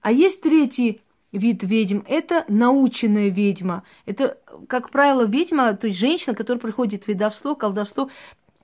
[0.00, 1.00] А есть третий
[1.32, 2.00] вид ведьм.
[2.06, 3.84] Это наученная ведьма.
[4.06, 4.38] Это,
[4.68, 8.10] как правило, ведьма, то есть женщина, которая приходит в ведовство, колдовство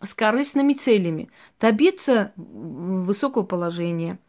[0.02, 1.30] с корыстными целями.
[1.60, 4.18] Добиться высокого положения–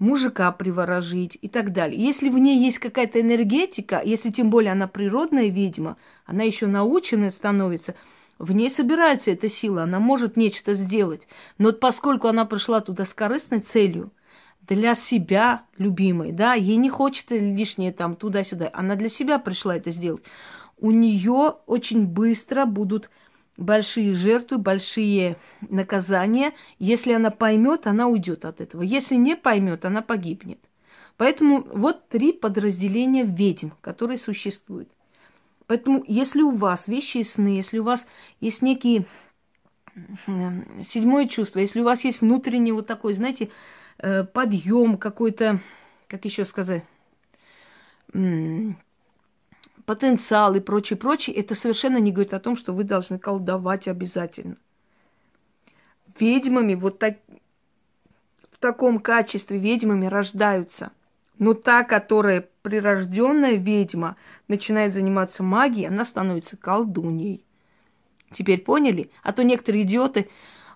[0.00, 2.02] мужика приворожить и так далее.
[2.02, 7.30] Если в ней есть какая-то энергетика, если тем более она природная ведьма, она еще наученная
[7.30, 7.94] становится,
[8.38, 11.28] в ней собирается эта сила, она может нечто сделать.
[11.58, 14.10] Но поскольку она пришла туда с корыстной целью,
[14.66, 19.90] для себя любимой, да, ей не хочется лишнее там туда-сюда, она для себя пришла это
[19.90, 20.22] сделать.
[20.78, 23.10] У нее очень быстро будут
[23.60, 26.52] большие жертвы, большие наказания.
[26.78, 28.82] Если она поймет, она уйдет от этого.
[28.82, 30.58] Если не поймет, она погибнет.
[31.16, 34.88] Поэтому вот три подразделения ведьм, которые существуют.
[35.66, 38.06] Поэтому, если у вас вещи и сны, если у вас
[38.40, 39.04] есть некие
[40.84, 43.50] седьмое чувство, если у вас есть внутренний вот такой, знаете,
[43.98, 45.60] э, подъем какой-то,
[46.08, 46.84] как еще сказать,
[49.90, 54.56] потенциал и прочее, прочее, это совершенно не говорит о том, что вы должны колдовать обязательно.
[56.16, 57.16] Ведьмами вот так,
[58.52, 60.92] в таком качестве ведьмами рождаются.
[61.40, 64.14] Но та, которая прирожденная ведьма,
[64.46, 67.44] начинает заниматься магией, она становится колдуньей.
[68.32, 69.10] Теперь поняли?
[69.24, 70.28] А то некоторые идиоты,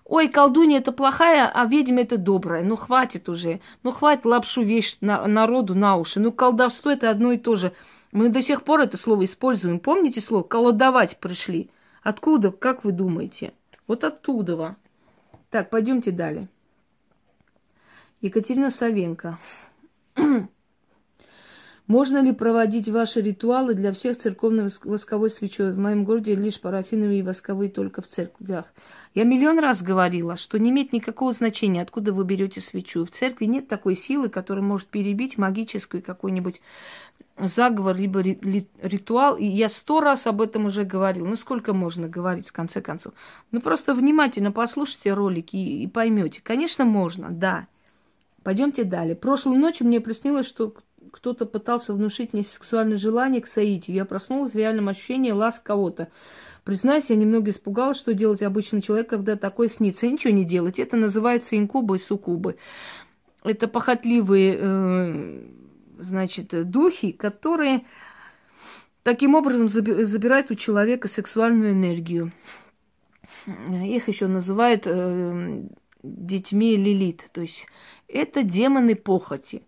[0.03, 2.65] ой, колдунья это плохая, а ведьма это добрая.
[2.65, 3.61] Ну хватит уже.
[3.81, 6.19] Ну хватит лапшу вещь на, народу на уши.
[6.19, 7.71] Ну колдовство это одно и то же.
[8.15, 9.77] Мы до сих пор это слово используем.
[9.77, 10.43] Помните слово?
[10.43, 11.69] Колодовать пришли.
[12.01, 13.51] Откуда, как вы думаете?
[13.87, 14.77] Вот оттуда.
[15.49, 16.47] Так, пойдемте далее.
[18.21, 19.37] Екатерина Савенко.
[21.87, 25.71] Можно ли проводить ваши ритуалы для всех церковной восковой свечой?
[25.71, 28.73] В моем городе лишь парафиновые и восковые только в церквях.
[29.13, 33.05] Я миллион раз говорила, что не имеет никакого значения, откуда вы берете свечу.
[33.05, 36.59] В церкви нет такой силы, которая может перебить магическую какой-нибудь
[37.37, 39.35] заговор, либо ритуал.
[39.37, 41.25] И я сто раз об этом уже говорил.
[41.25, 43.13] Ну, сколько можно говорить, в конце концов?
[43.51, 46.41] Ну, просто внимательно послушайте ролики и, и поймете.
[46.43, 47.67] Конечно, можно, да.
[48.43, 49.15] Пойдемте далее.
[49.15, 50.75] Прошлой ночью мне приснилось, что
[51.11, 53.95] кто-то пытался внушить мне сексуальное желание к соитию.
[53.95, 56.09] Я проснулась в реальном ощущении ласк кого-то.
[56.63, 60.07] Признаюсь, я немного испугалась, что делать обычному человеку, когда такое снится.
[60.07, 60.79] Ничего не делать.
[60.79, 62.57] Это называется инкубы и суккубы.
[63.43, 65.41] Это похотливые, э,
[65.99, 67.85] значит, духи, которые
[69.03, 72.31] таким образом забирают у человека сексуальную энергию.
[73.83, 75.63] Их еще называют э,
[76.03, 77.29] детьми Лилит.
[77.31, 77.67] То есть
[78.07, 79.63] это демоны похоти.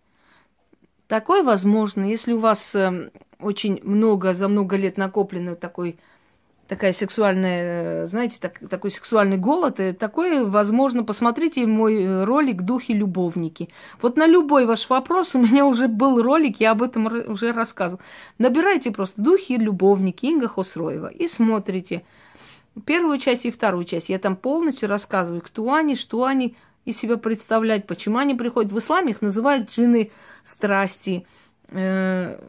[1.06, 5.98] Такое возможно, если у вас э, очень много, за много лет накоплено такой,
[6.68, 11.02] такая сексуальная, э, знаете, так, такой сексуальный голод, и такое возможно.
[11.02, 13.70] Посмотрите мой э, ролик «Духи-любовники».
[14.02, 18.00] Вот на любой ваш вопрос у меня уже был ролик, я об этом уже рассказывал.
[18.38, 22.04] Набирайте просто «Духи-любовники» Инга Хосроева и смотрите
[22.84, 24.10] первую часть и вторую часть.
[24.10, 26.54] Я там полностью рассказываю, кто они, что они
[26.84, 28.72] из себя представляют, почему они приходят.
[28.72, 30.10] В исламе их называют джины
[30.44, 31.26] страсти.
[31.70, 32.40] Э,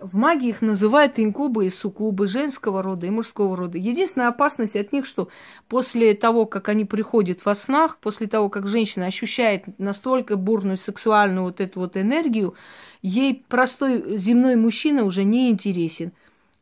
[0.00, 3.78] в магии их называют инкубы и суккубы женского рода и мужского рода.
[3.78, 5.28] Единственная опасность от них, что
[5.68, 11.44] после того, как они приходят во снах, после того, как женщина ощущает настолько бурную сексуальную
[11.44, 12.54] вот эту вот энергию,
[13.02, 16.12] ей простой земной мужчина уже не интересен.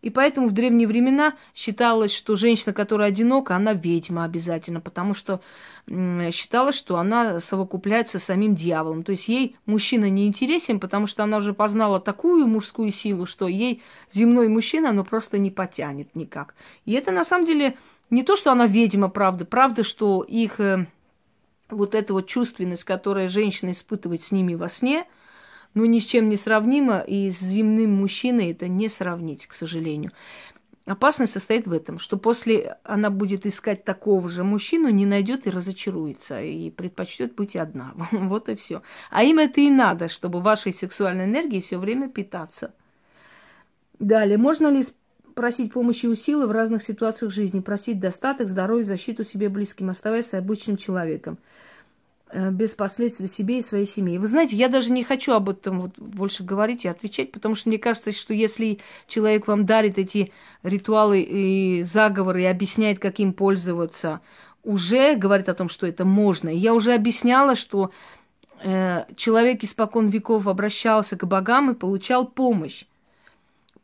[0.05, 5.41] И поэтому в древние времена считалось, что женщина, которая одинока, она ведьма обязательно, потому что
[5.89, 9.03] считалось, что она совокупляется с самим дьяволом.
[9.03, 13.49] То есть ей мужчина не интересен, потому что она уже познала такую мужскую силу, что
[13.49, 16.55] ей земной мужчина, но просто не потянет никак.
[16.85, 17.79] И это на самом деле
[18.11, 19.47] не то, что она ведьма, правда.
[19.47, 20.87] Правда, что их э,
[21.71, 25.07] вот эта вот чувственность, которая женщина испытывает с ними во сне–
[25.75, 30.13] ну, ни с чем не сравнимо, и с земным мужчиной это не сравнить, к сожалению.
[30.87, 35.51] Опасность состоит в этом, что после она будет искать такого же мужчину, не найдет и
[35.51, 37.95] разочаруется, и предпочтет быть одна.
[38.13, 38.83] вот и все.
[39.11, 42.75] А им это и надо, чтобы вашей сексуальной энергией все время питаться.
[43.99, 44.85] Далее, можно ли
[45.35, 50.35] просить помощи у силы в разных ситуациях жизни, просить достаток, здоровье, защиту себе близким, оставаясь
[50.35, 51.39] обычным человеком?
[52.37, 54.19] Э, без последствий себе и своей семье.
[54.19, 57.69] Вы знаете, я даже не хочу об этом вот больше говорить и отвечать, потому что
[57.69, 60.33] мне кажется, что если человек вам дарит эти
[60.65, 64.21] ритуалы и заговоры и объясняет, как им пользоваться,
[64.65, 66.49] уже говорит о том, что это можно.
[66.49, 67.93] Я уже объясняла, что
[68.65, 72.85] э, человек испокон веков обращался к богам и получал помощь.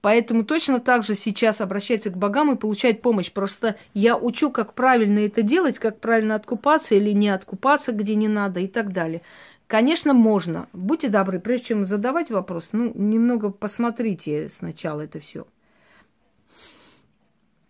[0.01, 3.31] Поэтому точно так же сейчас обращается к богам и получает помощь.
[3.31, 8.29] Просто я учу, как правильно это делать, как правильно откупаться или не откупаться, где не
[8.29, 9.21] надо и так далее.
[9.67, 10.69] Конечно, можно.
[10.73, 15.47] Будьте добры, прежде чем задавать вопрос, ну, немного посмотрите сначала это все.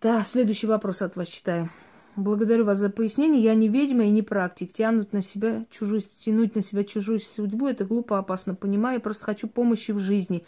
[0.01, 1.69] Да, следующий вопрос от вас читаю.
[2.15, 3.43] Благодарю вас за пояснение.
[3.43, 4.71] Я не ведьма и не практик.
[4.73, 8.55] Тянут на себя чужую, тянуть на себя чужую судьбу, это глупо, опасно.
[8.55, 10.43] Понимаю, я просто хочу помощи в жизни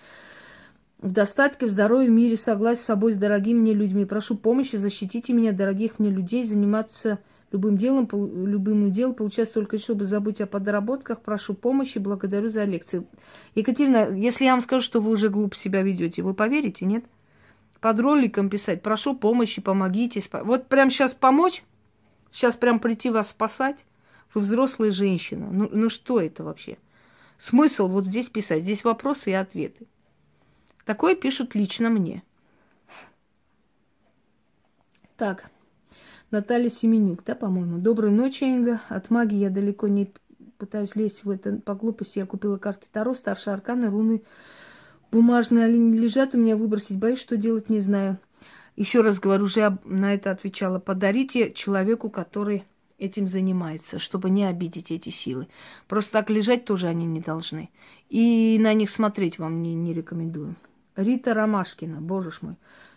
[1.03, 4.05] в достатке, в здоровье, в мире, согласие с собой, с дорогими мне людьми.
[4.05, 7.19] Прошу помощи, защитите меня, дорогих мне людей, заниматься
[7.51, 11.21] любым делом, любым делом, получать только чтобы забыть о подработках.
[11.21, 13.05] Прошу помощи, благодарю за лекции.
[13.53, 17.03] Екатерина, если я вам скажу, что вы уже глупо себя ведете, вы поверите, нет?
[17.81, 20.23] Под роликом писать, прошу помощи, помогите.
[20.43, 21.65] Вот прям сейчас помочь,
[22.31, 23.85] сейчас прям прийти вас спасать.
[24.33, 25.49] Вы взрослая женщина.
[25.51, 26.77] Ну, ну что это вообще?
[27.37, 28.63] Смысл вот здесь писать?
[28.63, 29.85] Здесь вопросы и ответы.
[30.85, 32.23] Такое пишут лично мне.
[35.17, 35.49] Так,
[36.31, 37.77] Наталья Семенюк, да, по-моему.
[37.77, 38.81] Доброй ночи, Инга.
[38.89, 40.11] От магии я далеко не
[40.57, 42.19] пытаюсь лезть в это по глупости.
[42.19, 44.23] Я купила карты Таро, старшие арканы, руны
[45.13, 46.97] бумажные они лежат у меня выбросить.
[46.97, 48.17] Боюсь, что делать не знаю.
[48.75, 50.79] Еще раз говорю, уже на это отвечала.
[50.79, 52.63] Подарите человеку, который
[52.97, 55.47] этим занимается, чтобы не обидеть эти силы.
[55.87, 57.69] Просто так лежать тоже они не должны.
[58.09, 60.55] И на них смотреть вам не, не рекомендую.
[60.95, 62.55] Рита Ромашкина, боже ж мой.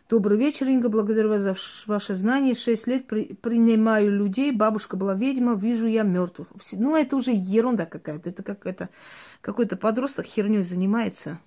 [0.09, 1.56] Добрый вечер, Инга, благодарю вас за
[1.87, 2.54] ваше знание.
[2.54, 6.48] Шесть лет при, принимаю людей, бабушка была ведьма, вижу я мертвых.
[6.72, 8.30] Ну, это уже ерунда какая-то.
[8.30, 8.88] Это какая-то
[9.40, 11.40] какой-то подросток херней занимается.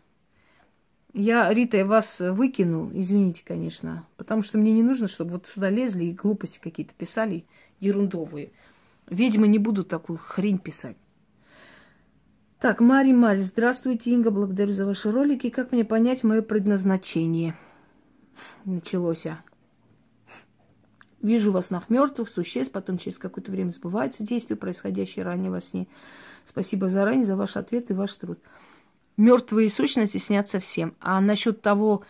[1.14, 5.70] Я, Рита, я вас выкину, извините, конечно, потому что мне не нужно, чтобы вот сюда
[5.70, 7.46] лезли и глупости какие-то писали,
[7.80, 8.52] ерундовые.
[9.10, 10.98] Ведьмы не будут такую хрень писать.
[12.60, 15.50] Так, Мари Мари, здравствуйте, Инга, благодарю за ваши ролики.
[15.50, 17.56] Как мне понять мое предназначение?
[18.66, 19.26] Началось.
[19.28, 19.40] А.
[21.22, 25.88] Вижу вас на мертвых существ, потом через какое-то время сбываются действия, происходящие ранее во сне.
[26.44, 28.40] Спасибо заранее за ваш ответ и ваш труд.
[29.16, 30.96] Мертвые сущности снятся всем.
[31.00, 32.04] А насчет того,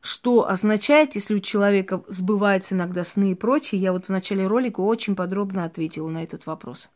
[0.00, 4.78] что означает, если у человека сбываются иногда сны и прочее, я вот в начале ролика
[4.78, 6.88] очень подробно ответила на этот вопрос.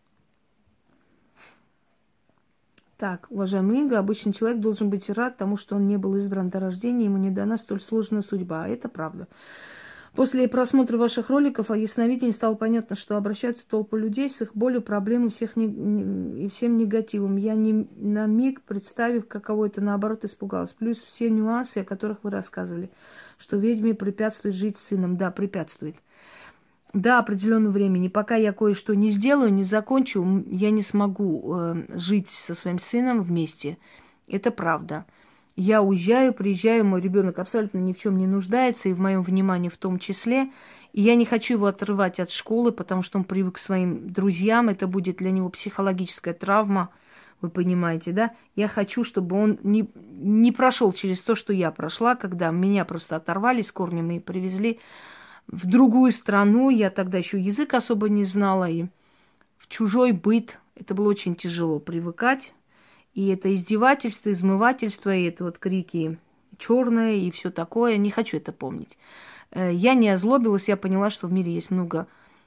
[2.97, 6.61] Так, уважаемый Инга, обычный человек должен быть рад тому, что он не был избран до
[6.61, 8.65] рождения, ему не дана столь сложная судьба.
[8.65, 9.29] А это правда.
[10.15, 14.81] После просмотра ваших роликов о ясновидении стало понятно, что обращаются толпы людей с их болью,
[14.81, 17.37] проблемами всех не, и всем негативом.
[17.37, 20.71] Я не на миг, представив, каково это, наоборот, испугалась.
[20.71, 22.91] Плюс все нюансы, о которых вы рассказывали,
[23.37, 25.19] что ведьме препятствует жить с сыном.
[25.19, 25.97] Да, препятствует
[26.97, 28.09] до определенного времени.
[28.09, 33.23] Пока я кое-что не сделаю, не закончу, я не смогу э, жить со своим сыном
[33.23, 33.77] вместе.
[34.27, 35.05] Это правда.
[35.57, 39.69] Я уезжаю, приезжаю, мой ребенок абсолютно ни в чем не нуждается, и в моем внимании
[39.69, 40.51] в том числе.
[40.93, 44.69] И я не хочу его отрывать от школы, потому что он привык к своим друзьям.
[44.69, 46.91] Это будет для него психологическая травма,
[47.43, 48.33] вы понимаете, да?
[48.55, 53.17] Я хочу, чтобы он не, не прошел через то, что я прошла, когда меня просто
[53.17, 54.81] оторвали с корнем и привезли
[55.49, 58.87] в другую страну, я тогда еще язык особо не знала, и
[59.59, 60.59] в чужой быт.
[60.75, 62.53] Это было очень тяжело привыкать.
[63.15, 66.19] И это издевательство, измывательство, и это вот крики
[66.59, 67.97] черное и все такое.
[67.97, 68.99] Не хочу это помнить.
[69.51, 72.07] Э, я не озлобилась, я поняла, что в мире есть много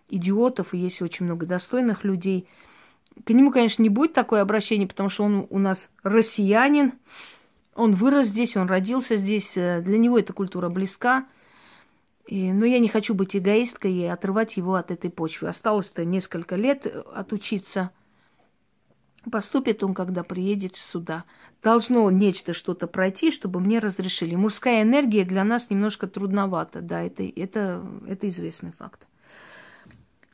[0.10, 2.48] идиотов и есть очень много достойных людей.
[3.26, 6.94] К нему, конечно, не будет такое обращение, потому что он у нас россиянин,
[7.76, 11.26] Он вырос здесь, он родился здесь, э, для него эта культура близка.
[12.30, 15.48] И, но я не хочу быть эгоисткой и отрывать его от этой почвы.
[15.48, 17.90] Осталось-то несколько лет э, отучиться.
[19.32, 21.24] Поступит он, когда приедет сюда.
[21.64, 24.36] Должно нечто что-то пройти, чтобы мне разрешили.
[24.36, 29.08] Мужская энергия для нас немножко трудновато, да, это, это, это известный факт.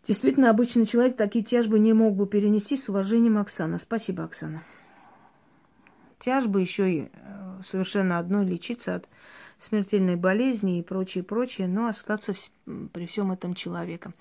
[0.06, 3.78] Действительно, обычный человек такие тяжбы не мог бы перенести с уважением Оксана.
[3.78, 4.64] Спасибо, Оксана.
[6.20, 9.08] Тяжбы еще и э, совершенно одной лечиться от
[9.66, 12.34] смертельной болезни и прочее, прочее, но остаться
[12.94, 14.14] при всем этом человеком.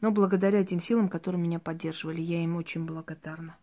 [0.00, 3.56] Но благодаря этим силам, которые меня поддерживали, я им очень благодарна.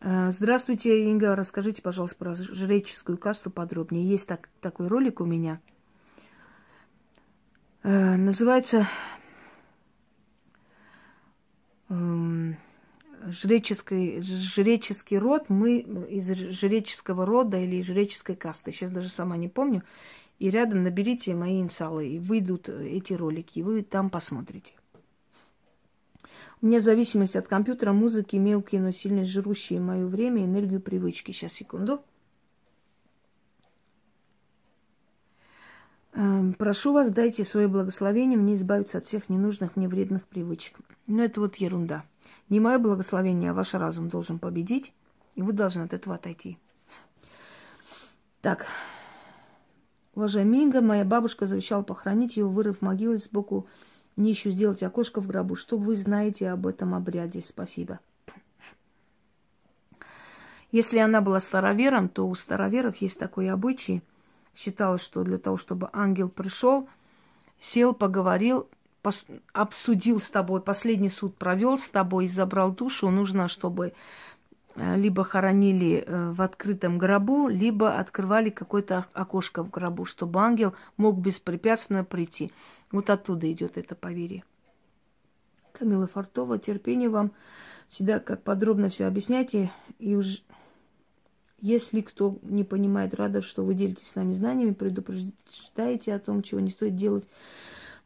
[0.00, 1.34] Э, здравствуйте, Инга.
[1.36, 4.08] Расскажите, пожалуйста, про жреческую касту подробнее.
[4.08, 5.60] Есть так, такой ролик у меня.
[7.82, 8.88] Э, называется
[13.26, 19.82] жреческий, жреческий род, мы из жреческого рода или жреческой касты, сейчас даже сама не помню,
[20.38, 24.74] и рядом наберите мои инсалы, и выйдут эти ролики, и вы там посмотрите.
[26.60, 31.30] У меня зависимость от компьютера, музыки, мелкие, но сильно жрущие мое время, энергию, привычки.
[31.30, 32.00] Сейчас, секунду.
[36.14, 40.78] Эм, прошу вас, дайте свое благословение мне избавиться от всех ненужных мне вредных привычек.
[41.06, 42.04] Но это вот ерунда.
[42.48, 44.92] Не мое благословение, а ваш разум должен победить,
[45.34, 46.58] и вы должны от этого отойти.
[48.40, 48.66] Так,
[50.14, 53.66] уважаемый Минга, моя бабушка завещала похоронить его, вырыв могилы сбоку
[54.16, 55.56] нищую, сделать окошко в гробу.
[55.56, 57.42] Что вы знаете об этом обряде?
[57.42, 58.00] Спасибо.
[60.70, 64.02] Если она была старовером, то у староверов есть такой обычай.
[64.56, 66.88] Считалось, что для того, чтобы ангел пришел,
[67.60, 68.68] сел, поговорил,
[69.04, 73.92] пос, обсудил с тобой, последний суд провел с тобой и забрал душу, нужно, чтобы
[74.76, 80.72] э, либо хоронили э, в открытом гробу, либо открывали какое-то окошко в гробу, чтобы ангел
[80.96, 82.50] мог беспрепятственно прийти.
[82.90, 84.42] Вот оттуда идет это поверье.
[85.72, 87.32] Камила Фартова, терпение вам.
[87.88, 89.70] Всегда как подробно все объясняйте.
[89.98, 90.42] И уж
[91.60, 96.60] если кто не понимает, рада, что вы делитесь с нами знаниями, предупреждаете о том, чего
[96.60, 97.28] не стоит делать.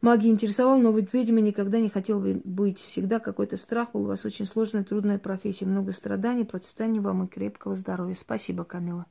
[0.01, 2.79] Магия интересовала, но быть ведьмой никогда не хотел бы быть.
[2.79, 4.03] Всегда какой-то страх был.
[4.03, 5.65] У вас очень сложная, трудная профессия.
[5.65, 8.15] Много страданий, процветания вам и крепкого здоровья.
[8.15, 9.05] Спасибо, Камила.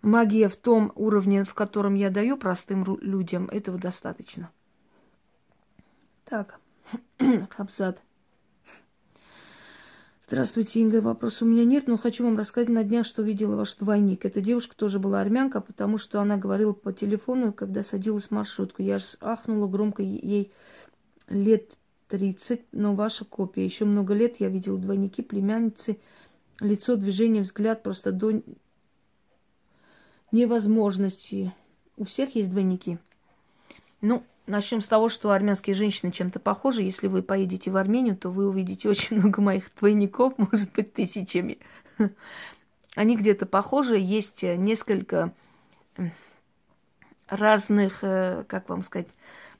[0.00, 4.50] Магия в том уровне, в котором я даю простым людям, этого достаточно.
[6.24, 6.60] Так,
[7.50, 8.00] Хабзад.
[10.30, 11.00] Здравствуйте, Инга.
[11.00, 14.26] Вопрос у меня нет, но хочу вам рассказать на днях, что видела ваш двойник.
[14.26, 18.82] Эта девушка тоже была армянка, потому что она говорила по телефону, когда садилась в маршрутку.
[18.82, 20.52] Я же ахнула громко, ей
[21.28, 21.72] лет
[22.08, 23.64] 30, но ваша копия.
[23.64, 25.98] Еще много лет я видела двойники, племянницы,
[26.60, 28.42] лицо, движение, взгляд просто до
[30.30, 31.54] невозможности.
[31.96, 32.98] У всех есть двойники.
[34.02, 36.82] Ну, Начнем с того, что армянские женщины чем-то похожи.
[36.82, 41.58] Если вы поедете в Армению, то вы увидите очень много моих двойников, может быть, тысячами.
[42.94, 43.98] Они где-то похожи.
[43.98, 45.34] Есть несколько
[47.28, 49.08] разных, э, как вам сказать,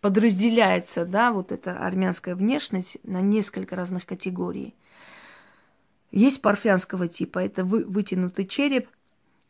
[0.01, 4.75] подразделяется, да, вот эта армянская внешность на несколько разных категорий.
[6.11, 8.89] Есть парфянского типа, это вы, вытянутый череп,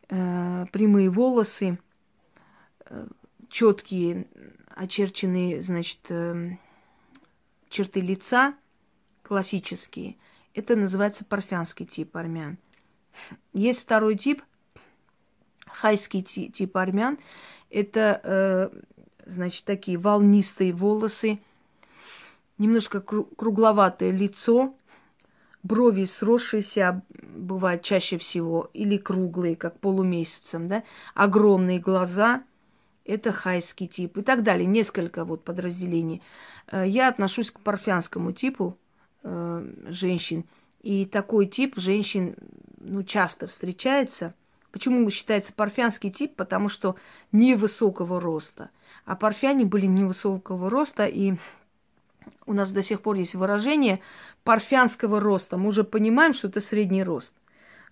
[0.09, 1.79] э, прямые волосы,
[2.87, 3.07] э,
[3.47, 4.27] четкие
[4.79, 6.57] очерчены, значит, эм,
[7.69, 8.55] черты лица
[9.23, 10.15] классические.
[10.53, 12.57] Это называется парфянский тип армян.
[13.51, 14.41] Есть второй тип,
[15.67, 17.19] хайский тип армян.
[17.69, 18.69] Это, э,
[19.25, 21.39] значит, такие волнистые волосы,
[22.57, 24.77] немножко кругловатое лицо,
[25.61, 30.83] брови сросшиеся, бывают чаще всего, или круглые, как полумесяцем, да,
[31.15, 32.43] огромные глаза,
[33.09, 34.65] это хайский тип и так далее.
[34.65, 36.21] Несколько вот подразделений.
[36.71, 38.77] Э, я отношусь к парфянскому типу
[39.23, 40.45] э, женщин.
[40.81, 42.35] И такой тип женщин
[42.79, 44.35] ну, часто встречается.
[44.71, 46.35] Почему считается парфянский тип?
[46.35, 46.95] Потому что
[47.31, 48.69] невысокого роста.
[49.05, 51.33] А парфяне были невысокого роста, и
[52.45, 54.01] у нас до сих пор есть выражение
[54.43, 55.57] парфянского роста.
[55.57, 57.33] Мы уже понимаем, что это средний рост.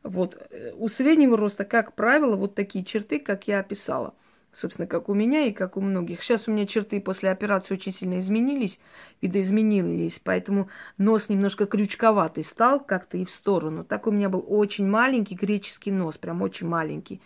[0.03, 0.37] Вот.
[0.51, 4.13] Э, у среднего роста, как правило, вот такие черты, как я описала–
[4.57, 6.23] собственно, как у меня и как у многих.
[6.23, 8.79] Сейчас у меня черты после операции очень сильно изменились,
[9.21, 13.83] видоизменились, поэтому нос немножко крючковатый стал как-то и в сторону.
[13.83, 17.21] Так у меня был очень маленький греческий нос, прям очень маленький.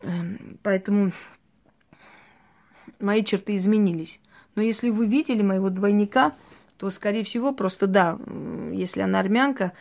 [0.00, 1.12] Эм, поэтому
[2.98, 4.20] мои черты изменились.
[4.56, 6.34] Но если вы видели моего двойника,
[6.78, 8.18] то, скорее всего, просто да,
[8.72, 9.72] если она армянка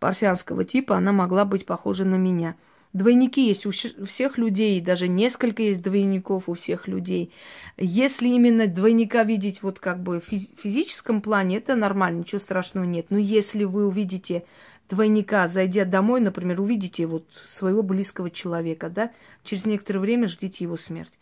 [0.00, 2.56] парфянского типа, она могла быть похожа на меня–
[2.96, 7.30] Двойники есть у всех людей, даже несколько есть двойников у всех людей.
[7.76, 13.08] Если именно двойника видеть вот как бы в физическом плане, это нормально, ничего страшного нет.
[13.10, 14.44] Но если вы увидите
[14.88, 19.10] двойника, зайдя домой, например, увидите вот своего близкого человека, да,
[19.44, 21.18] через некоторое время ждите его смерть.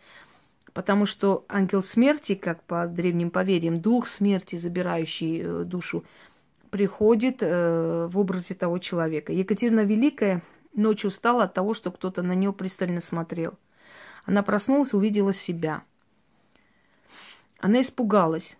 [0.74, 6.04] Потому что ангел смерти, как по древним поверьям, дух смерти, забирающий э, душу,
[6.70, 9.32] приходит э, в образе того человека.
[9.32, 10.42] Екатерина Великая
[10.74, 13.54] ночью устала от того, что кто-то на нее пристально смотрел.
[14.24, 15.82] Она проснулась, увидела себя.
[17.58, 18.56] Она испугалась.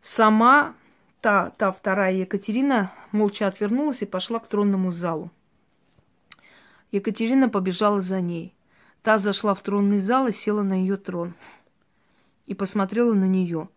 [0.00, 0.74] Сама
[1.20, 5.30] та, та вторая Екатерина молча отвернулась и пошла к тронному залу.
[6.92, 8.54] Екатерина побежала за ней.
[9.02, 11.34] Та зашла в тронный зал и села на ее трон.
[12.46, 13.68] И посмотрела на нее.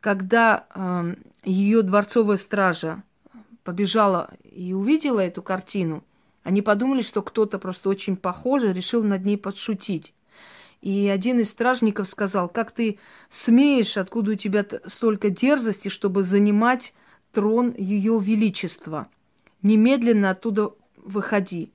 [0.00, 1.14] Когда э,
[1.44, 3.02] ее дворцовая стража
[3.64, 6.04] побежала и увидела эту картину,
[6.42, 10.14] они подумали, что кто-то просто очень похожий решил над ней подшутить.
[10.80, 12.98] И один из стражников сказал, как ты
[13.30, 16.92] смеешь, откуда у тебя столько дерзости, чтобы занимать
[17.32, 19.08] трон ее величества.
[19.62, 21.72] Немедленно оттуда выходи.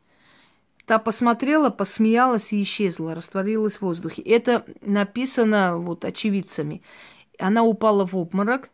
[0.85, 4.21] Та посмотрела, посмеялась и исчезла, растворилась в воздухе.
[4.21, 6.81] Это написано вот очевидцами.
[7.39, 8.69] Она упала в обморок,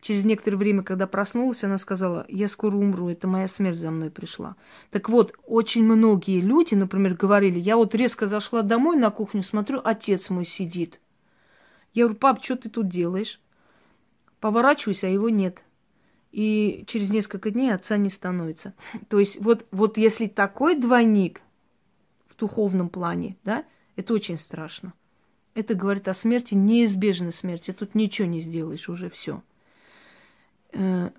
[0.00, 4.10] Через некоторое время, когда проснулась, она сказала, я скоро умру, это моя смерть за мной
[4.10, 4.56] пришла.
[4.90, 9.80] Так вот, очень многие люди, например, говорили, я вот резко зашла домой на кухню, смотрю,
[9.84, 11.00] отец мой сидит.
[11.92, 13.40] Я говорю, пап, что ты тут делаешь?
[14.40, 15.62] Поворачиваюсь, а его нет.
[16.32, 18.72] И через несколько дней отца не становится.
[19.08, 21.42] То есть вот, вот если такой двойник
[22.28, 23.64] в духовном плане, да,
[23.96, 24.94] это очень страшно.
[25.54, 27.72] Это говорит о смерти, неизбежной смерти.
[27.72, 29.42] Тут ничего не сделаешь, уже все.
[30.72, 31.10] Э,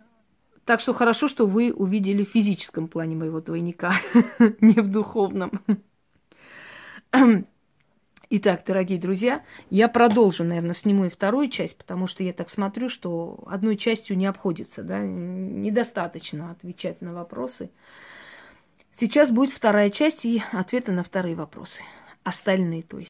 [0.66, 3.94] так что хорошо, что вы увидели в физическом плане моего двойника,
[4.62, 5.62] не в духовном.
[8.34, 12.88] Итак, дорогие друзья, я продолжу, наверное, сниму и вторую часть, потому что я так смотрю,
[12.88, 17.72] что одной частью не обходится, да, недостаточно отвечать на вопросы.
[18.94, 21.84] Сейчас будет вторая часть и ответы на вторые вопросы.
[22.24, 23.00] Остальные, то есть.